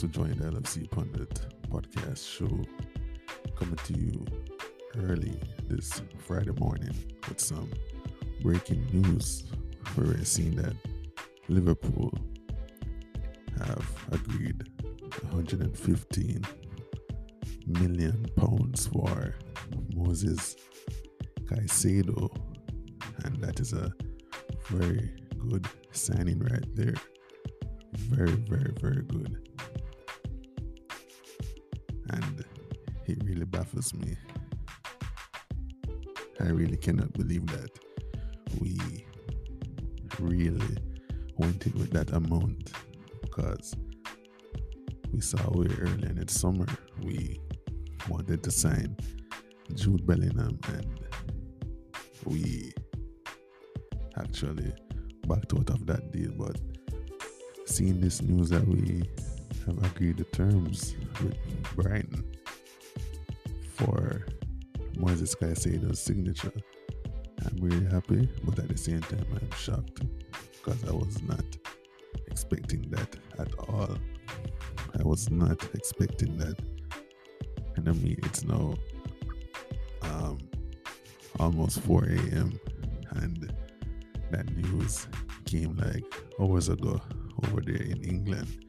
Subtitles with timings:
[0.00, 2.48] For joining the LFC Pundit podcast show.
[3.54, 4.26] Coming to you
[4.96, 5.38] early
[5.68, 6.92] this Friday morning
[7.28, 7.70] with some
[8.40, 9.44] breaking news.
[9.96, 10.74] We're seeing that
[11.48, 12.12] Liverpool
[13.58, 14.64] have agreed
[15.30, 16.42] 115
[17.66, 19.36] million pounds for
[19.94, 20.56] Moises
[21.44, 22.34] Caicedo,
[23.24, 23.92] and that is a
[24.68, 25.12] very
[25.48, 26.94] good signing right there.
[27.94, 29.51] Very, very, very good.
[33.12, 34.16] It really baffles me.
[36.40, 37.70] I really cannot believe that
[38.58, 39.04] we
[40.18, 40.78] really
[41.36, 42.72] went in with that amount
[43.20, 43.74] because
[45.12, 46.66] we saw way early in the summer
[47.02, 47.38] we
[48.08, 48.96] wanted to sign
[49.74, 51.00] Jude Bellingham and
[52.24, 52.72] we
[54.18, 54.72] actually
[55.26, 56.32] backed out of that deal.
[56.36, 56.58] But
[57.66, 59.02] seeing this news that we
[59.66, 61.36] have agreed the terms with
[61.76, 62.24] Brighton
[63.72, 64.26] for
[64.94, 66.52] Moises Caicedo's signature,
[67.44, 68.28] I'm really happy.
[68.44, 70.02] But at the same time, I'm shocked
[70.52, 71.44] because I was not
[72.26, 73.96] expecting that at all.
[74.98, 76.58] I was not expecting that.
[77.76, 78.74] And I mean, it's now
[80.02, 80.38] um,
[81.40, 82.58] almost 4 a.m.
[83.16, 83.52] and
[84.30, 85.08] that news
[85.46, 86.04] came like
[86.40, 87.00] hours ago
[87.44, 88.66] over there in England.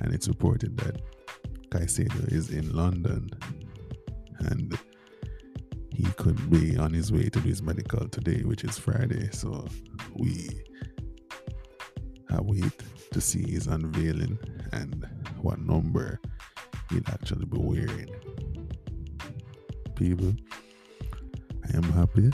[0.00, 1.00] And it's reported that
[1.70, 3.30] Caicedo is in London
[4.40, 4.78] and
[5.90, 9.28] he could be on his way to do his medical today, which is Friday.
[9.32, 9.66] So
[10.14, 10.48] we
[12.44, 14.38] wait to see his unveiling
[14.72, 15.06] and
[15.40, 16.20] what number
[16.90, 18.08] he'll actually be wearing.
[19.94, 20.34] People,
[21.72, 22.30] I am happy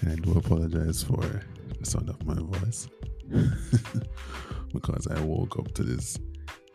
[0.00, 1.42] and I do apologize for
[1.78, 2.88] the sound of my voice
[4.72, 6.18] because I woke up to this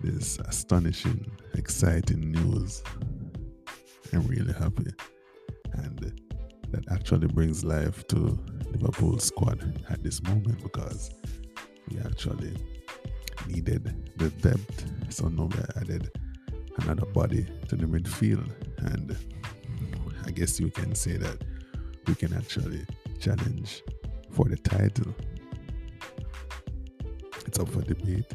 [0.01, 1.25] this astonishing,
[1.55, 2.83] exciting news.
[4.15, 4.91] I'm really happy,
[5.73, 6.09] and uh,
[6.71, 8.39] that actually brings life to
[8.71, 11.11] Liverpool squad at this moment because
[11.89, 12.55] we actually
[13.45, 14.85] needed the depth.
[15.09, 16.11] So now we added
[16.77, 19.17] another body to the midfield, and
[20.25, 21.43] I guess you can say that
[22.07, 22.85] we can actually
[23.19, 23.83] challenge
[24.31, 25.13] for the title.
[27.45, 28.31] It's up for debate.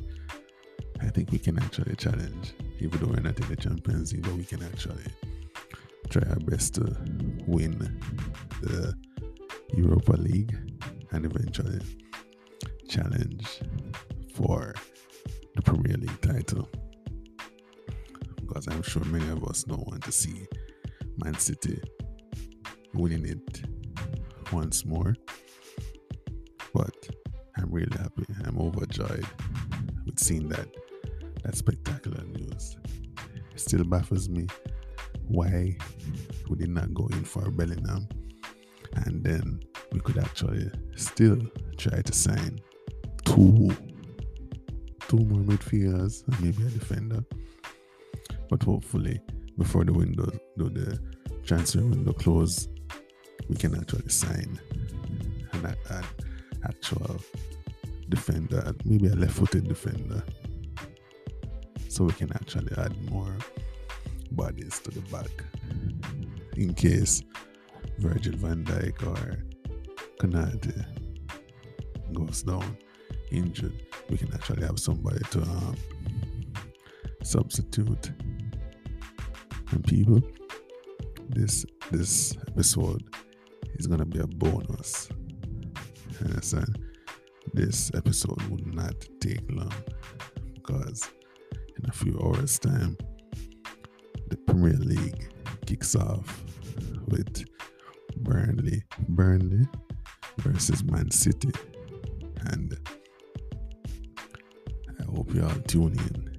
[1.00, 4.34] I think we can actually challenge, even though we're not in the Champions League, but
[4.34, 5.04] we can actually
[6.10, 6.82] try our best to
[7.46, 7.78] win
[8.62, 8.92] the
[9.76, 10.56] Europa League
[11.12, 11.78] and eventually
[12.88, 13.60] challenge
[14.34, 14.74] for
[15.54, 16.68] the Premier League title.
[18.40, 20.48] Because I'm sure many of us don't want to see
[21.22, 21.80] Man City
[22.92, 23.62] winning it
[24.52, 25.14] once more.
[26.74, 27.08] But
[27.56, 28.26] I'm really happy.
[28.46, 29.26] I'm overjoyed
[30.04, 30.66] with seeing that
[31.44, 32.76] that spectacular news.
[33.52, 34.48] It still baffles me
[35.30, 35.76] why
[36.48, 38.08] we did not go in for Bellingham
[39.06, 39.60] and then
[39.92, 41.38] we could actually still
[41.76, 42.60] try to sign
[43.24, 43.70] two
[45.08, 47.24] two more midfielders and maybe a defender.
[48.48, 49.20] But hopefully
[49.56, 50.98] before the window do the
[51.44, 52.68] transfer window close
[53.48, 54.60] we can actually sign
[55.52, 56.04] an, an
[56.64, 57.16] actual
[58.08, 60.22] defender, maybe a left footed defender.
[61.88, 63.36] So we can actually add more
[64.32, 65.44] bodies to the back
[66.56, 67.22] in case
[67.98, 69.44] Virgil van Dijk or
[70.18, 70.84] Konate
[72.12, 72.76] goes down
[73.30, 73.74] injured.
[74.08, 75.76] We can actually have somebody to um,
[77.22, 78.12] substitute.
[79.70, 80.20] And people,
[81.28, 83.02] this this episode
[83.74, 85.08] is gonna be a bonus.
[86.24, 86.78] Understand?
[87.54, 89.72] This episode would not take long
[90.54, 91.08] because
[91.78, 92.96] in a few hours' time,
[94.30, 95.28] the Premier League
[95.66, 96.42] kicks off
[97.08, 97.44] with
[98.18, 99.66] Burnley, Burnley
[100.38, 101.50] versus Man City,
[102.46, 102.78] and
[104.98, 106.30] I hope you all tune in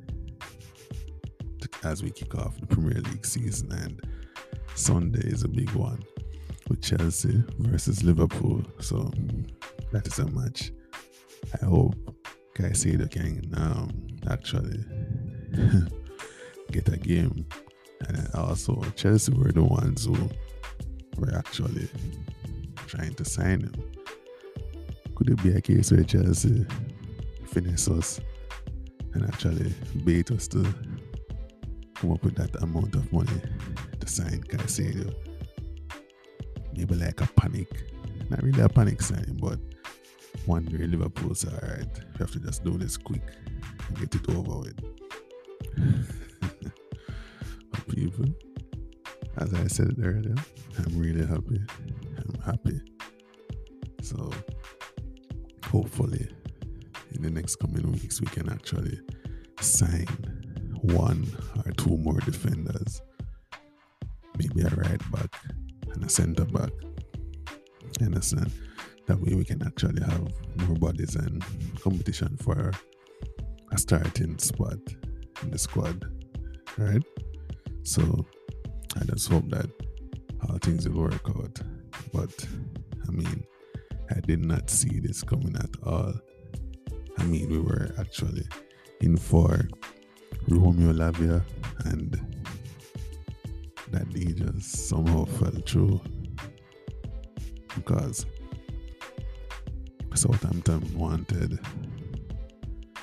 [1.83, 3.71] as we kick off the Premier League season.
[3.71, 4.01] And
[4.75, 6.03] Sunday is a big one
[6.69, 8.63] with Chelsea versus Liverpool.
[8.79, 9.11] So
[9.91, 10.71] that is a match.
[11.61, 11.95] I hope
[12.55, 14.83] Caicedo can um, actually
[16.71, 17.45] get a game.
[18.07, 20.29] And also, Chelsea were the ones who
[21.17, 21.87] were actually
[22.87, 23.73] trying to sign him.
[25.15, 26.65] Could it be a case where Chelsea
[27.47, 28.19] finesse us
[29.13, 30.63] and actually bait us to
[31.95, 33.41] come up with that amount of money
[33.99, 35.13] to sign Caicedo?
[36.75, 37.83] Maybe like a panic.
[38.29, 39.59] Not really a panic sign, but
[40.45, 43.23] one day Liverpool say, alright, we have to just do this quick
[43.87, 46.20] and get it over with.
[47.91, 48.25] People,
[49.37, 50.35] as I said earlier,
[50.77, 51.61] I'm really happy.
[52.17, 52.81] I'm happy.
[54.01, 54.31] So
[55.65, 56.27] hopefully
[57.13, 58.99] in the next coming weeks we can actually
[59.59, 60.07] sign
[60.81, 61.27] one
[61.65, 63.01] or two more defenders.
[64.37, 65.35] Maybe a right back
[65.93, 66.71] and a centre back.
[67.99, 68.51] You understand?
[69.07, 70.27] That way we can actually have
[70.67, 71.43] more bodies and
[71.81, 72.71] competition for
[73.71, 74.79] a starting spot
[75.43, 76.05] in the squad.
[76.77, 77.03] Right?
[77.83, 78.25] So
[78.99, 79.69] I just hope that
[80.47, 81.59] how things will work out.
[82.13, 82.47] But
[83.07, 83.43] I mean,
[84.09, 86.13] I did not see this coming at all.
[87.17, 88.43] I mean, we were actually
[89.01, 89.67] in for
[90.47, 91.43] Romeo Lavia,
[91.85, 92.19] and
[93.91, 96.01] that he just somehow fell through
[97.75, 98.25] because
[100.13, 101.59] Southampton wanted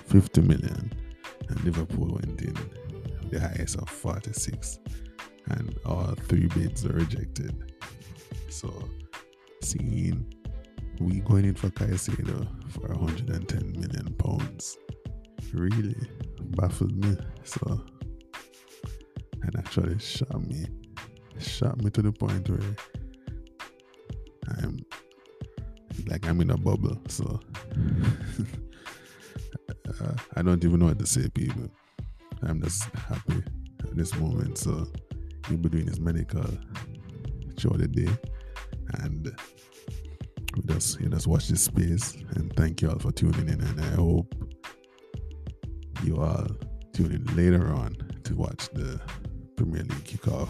[0.06, 0.92] 50 million
[1.48, 2.56] and Liverpool went in
[3.30, 4.78] the highest of 46
[5.50, 7.72] and all three bids were rejected.
[8.50, 8.72] So
[9.62, 10.32] seeing
[11.00, 14.76] we going in for Caicedo for 110 million pounds
[15.52, 15.94] really
[16.56, 17.16] baffled me.
[17.44, 17.84] So
[19.42, 20.66] and actually shot me.
[21.38, 22.74] Shot me to the point where
[24.58, 24.78] I'm
[26.06, 27.00] like I'm in a bubble.
[27.08, 27.40] So
[30.00, 31.70] uh, I don't even know what to say, people.
[32.42, 33.42] I'm just happy
[33.80, 34.58] at this moment.
[34.58, 34.86] So
[35.48, 36.44] he'll be doing his medical
[37.56, 38.08] throughout the day.
[39.00, 39.34] And
[40.56, 43.80] we just you just watch this space and thank you all for tuning in and
[43.80, 44.34] I hope
[46.04, 46.46] you all
[46.92, 49.00] tune in later on to watch the
[49.56, 50.48] Premier League kickoff.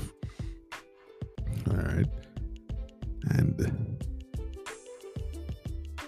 [1.68, 2.06] Alright.
[3.30, 3.98] And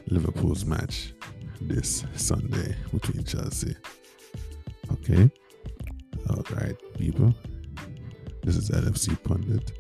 [0.09, 1.15] Liverpool's match
[1.61, 3.77] this Sunday between Chelsea.
[4.93, 5.31] Okay.
[6.53, 7.35] Right, people.
[8.43, 9.73] This is LFC Pundit.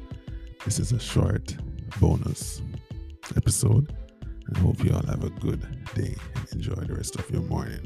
[0.65, 1.57] This is a short
[1.99, 2.63] bonus
[3.37, 3.93] episode.
[4.55, 5.61] I hope you all have a good
[5.95, 7.81] day and enjoy the rest of your morning.